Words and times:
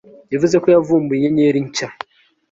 Yavuze 0.33 0.55
ko 0.63 0.67
yavumbuye 0.75 1.19
inyenyeri 1.21 1.59
nshya 1.67 1.87